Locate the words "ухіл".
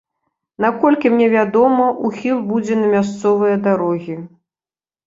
2.09-2.37